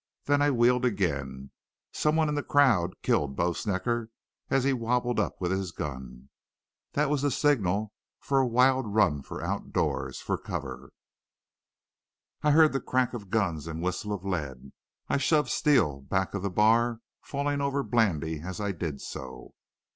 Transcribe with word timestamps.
Then 0.25 0.41
I 0.41 0.49
wheeled 0.49 0.83
again. 0.83 1.51
Someone 1.93 2.27
in 2.27 2.33
the 2.33 2.41
crowd 2.41 2.99
killed 3.03 3.35
Bo 3.35 3.51
Snecker 3.53 4.09
as 4.49 4.63
he 4.63 4.73
wobbled 4.73 5.19
up 5.19 5.39
with 5.39 5.51
his 5.51 5.71
gun. 5.71 6.29
That 6.93 7.07
was 7.07 7.21
the 7.21 7.29
signal 7.29 7.93
for 8.19 8.39
a 8.39 8.47
wild 8.47 8.95
run 8.95 9.21
for 9.21 9.43
outdoors, 9.43 10.19
for 10.19 10.39
cover. 10.39 10.91
I 12.41 12.49
heard 12.49 12.73
the 12.73 12.81
crack 12.81 13.13
of 13.13 13.29
guns 13.29 13.67
and 13.67 13.79
whistle 13.83 14.11
of 14.11 14.25
lead. 14.25 14.71
I 15.07 15.17
shoved 15.17 15.51
Steele 15.51 16.01
back 16.01 16.33
of 16.33 16.41
the 16.41 16.49
bar, 16.49 17.01
falling 17.21 17.61
over 17.61 17.83
Blandy 17.83 18.39
as 18.41 18.59
I 18.59 18.71
did 18.71 19.01
so. 19.01 19.53